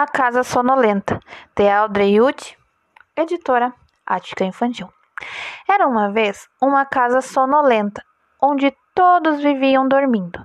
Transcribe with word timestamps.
A 0.00 0.06
Casa 0.06 0.44
Sonolenta, 0.44 1.18
de 1.56 1.68
Audrey 1.68 2.20
Wood, 2.20 2.56
editora 3.16 3.74
Ática 4.06 4.44
Infantil. 4.44 4.88
Era 5.68 5.88
uma 5.88 6.12
vez 6.12 6.46
uma 6.62 6.86
casa 6.86 7.20
sonolenta, 7.20 8.00
onde 8.40 8.72
todos 8.94 9.40
viviam 9.42 9.88
dormindo. 9.88 10.40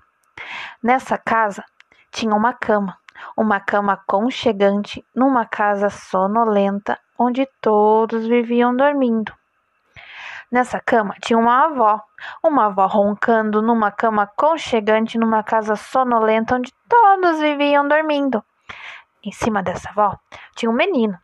Nessa 0.81 1.19
casa 1.19 1.63
tinha 2.11 2.33
uma 2.33 2.51
cama, 2.51 2.97
uma 3.37 3.59
cama 3.59 3.93
aconchegante 3.93 5.05
numa 5.15 5.45
casa 5.45 5.87
sonolenta, 5.87 6.99
onde 7.15 7.47
todos 7.61 8.25
viviam 8.25 8.75
dormindo. 8.75 9.31
Nessa 10.51 10.79
cama 10.79 11.13
tinha 11.21 11.37
uma 11.37 11.65
avó, 11.65 12.01
uma 12.43 12.65
avó 12.65 12.87
roncando 12.87 13.61
numa 13.61 13.91
cama 13.91 14.23
aconchegante 14.23 15.19
numa 15.19 15.43
casa 15.43 15.75
sonolenta 15.75 16.55
onde 16.55 16.73
todos 16.89 17.39
viviam 17.39 17.87
dormindo. 17.87 18.43
Em 19.25 19.31
cima 19.31 19.63
dessa 19.63 19.89
avó 19.89 20.17
tinha 20.53 20.69
um 20.69 20.73
menino. 20.73 21.17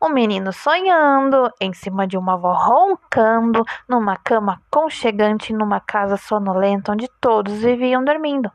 Um 0.00 0.08
menino 0.08 0.54
sonhando, 0.54 1.52
em 1.60 1.74
cima 1.74 2.06
de 2.06 2.16
uma 2.16 2.32
avó 2.32 2.54
roncando, 2.54 3.62
numa 3.86 4.16
cama 4.16 4.58
conchegante, 4.70 5.52
numa 5.52 5.78
casa 5.78 6.16
sonolenta 6.16 6.92
onde 6.92 7.08
todos 7.20 7.60
viviam 7.60 8.02
dormindo. 8.02 8.50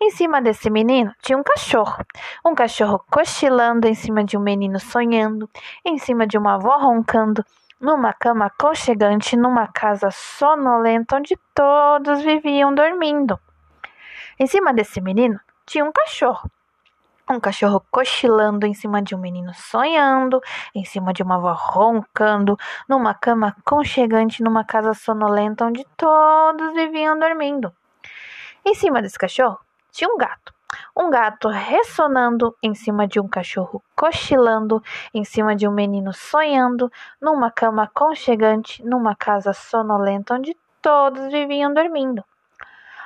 Em 0.00 0.10
cima 0.10 0.40
desse 0.40 0.70
menino 0.70 1.12
tinha 1.20 1.36
um 1.36 1.42
cachorro. 1.42 2.04
Um 2.44 2.54
cachorro 2.54 3.04
cochilando 3.10 3.88
em 3.88 3.94
cima 3.94 4.22
de 4.22 4.36
um 4.36 4.40
menino 4.40 4.78
sonhando, 4.78 5.50
em 5.84 5.98
cima 5.98 6.24
de 6.24 6.38
uma 6.38 6.54
avó 6.54 6.76
roncando, 6.78 7.44
numa 7.80 8.12
cama 8.12 8.50
conchegante, 8.56 9.36
numa 9.36 9.66
casa 9.66 10.10
sonolenta 10.12 11.16
onde 11.16 11.36
todos 11.52 12.22
viviam 12.22 12.72
dormindo. 12.72 13.36
Em 14.38 14.46
cima 14.46 14.72
desse 14.72 15.00
menino 15.00 15.40
tinha 15.66 15.84
um 15.84 15.90
cachorro 15.90 16.48
um 17.32 17.40
cachorro 17.40 17.84
cochilando 17.90 18.66
em 18.66 18.74
cima 18.74 19.02
de 19.02 19.14
um 19.14 19.18
menino 19.18 19.52
sonhando, 19.54 20.40
em 20.74 20.84
cima 20.84 21.12
de 21.12 21.22
uma 21.22 21.36
avó 21.36 21.52
roncando, 21.52 22.58
numa 22.88 23.14
cama 23.14 23.56
conchegante 23.64 24.42
numa 24.42 24.64
casa 24.64 24.94
sonolenta 24.94 25.64
onde 25.64 25.84
todos 25.96 26.72
viviam 26.74 27.18
dormindo. 27.18 27.72
Em 28.64 28.74
cima 28.74 29.02
desse 29.02 29.18
cachorro 29.18 29.58
tinha 29.90 30.08
um 30.08 30.16
gato. 30.16 30.52
Um 30.96 31.10
gato 31.10 31.48
ressonando 31.48 32.56
em 32.62 32.74
cima 32.74 33.06
de 33.06 33.20
um 33.20 33.28
cachorro 33.28 33.82
cochilando, 33.94 34.82
em 35.12 35.24
cima 35.24 35.54
de 35.54 35.68
um 35.68 35.72
menino 35.72 36.12
sonhando, 36.12 36.90
numa 37.20 37.50
cama 37.50 37.90
conchegante, 37.92 38.82
numa 38.84 39.14
casa 39.14 39.52
sonolenta 39.52 40.34
onde 40.34 40.56
todos 40.80 41.30
viviam 41.30 41.72
dormindo. 41.74 42.24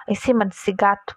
Em 0.06 0.14
cima 0.14 0.44
desse 0.44 0.72
gato 0.72 1.16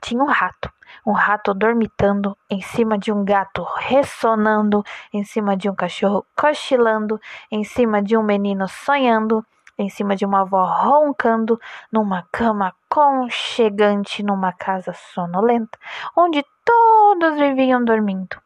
tinha 0.00 0.22
um 0.22 0.26
rato, 0.26 0.70
um 1.06 1.12
rato 1.12 1.54
dormitando 1.54 2.36
em 2.50 2.60
cima 2.60 2.98
de 2.98 3.12
um 3.12 3.24
gato 3.24 3.62
ressonando, 3.76 4.82
em 5.12 5.22
cima 5.22 5.56
de 5.56 5.70
um 5.70 5.74
cachorro 5.74 6.26
cochilando, 6.36 7.20
em 7.48 7.62
cima 7.62 8.02
de 8.02 8.16
um 8.16 8.24
menino 8.24 8.68
sonhando, 8.68 9.46
em 9.78 9.88
cima 9.88 10.16
de 10.16 10.26
uma 10.26 10.40
avó 10.40 10.64
roncando, 10.64 11.60
numa 11.92 12.26
cama 12.32 12.74
conchegante, 12.88 14.22
numa 14.24 14.52
casa 14.52 14.92
sonolenta, 14.92 15.78
onde 16.16 16.44
todos 16.64 17.38
viviam 17.38 17.84
dormindo. 17.84 18.36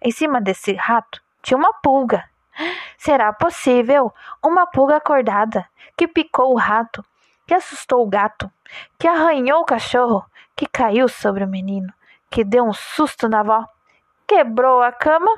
Em 0.00 0.10
cima 0.10 0.40
desse 0.40 0.72
rato 0.72 1.20
tinha 1.42 1.58
uma 1.58 1.74
pulga. 1.82 2.24
Será 2.96 3.30
possível? 3.32 4.10
Uma 4.42 4.66
pulga 4.66 4.96
acordada 4.96 5.68
que 5.96 6.08
picou 6.08 6.52
o 6.52 6.56
rato, 6.56 7.04
que 7.46 7.52
assustou 7.52 8.02
o 8.02 8.08
gato, 8.08 8.50
que 8.98 9.06
arranhou 9.06 9.60
o 9.60 9.64
cachorro, 9.64 10.24
que 10.56 10.66
caiu 10.66 11.08
sobre 11.08 11.44
o 11.44 11.48
menino, 11.48 11.92
que 12.30 12.44
deu 12.44 12.64
um 12.64 12.72
susto 12.72 13.28
na 13.28 13.40
avó, 13.40 13.64
quebrou 14.26 14.82
a 14.82 14.92
cama 14.92 15.30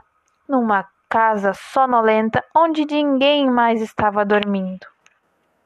numa 0.48 0.86
casa 1.08 1.52
sonolenta 1.54 2.44
onde 2.54 2.84
ninguém 2.84 3.50
mais 3.50 3.80
estava 3.80 4.24
dormindo. 4.24 4.86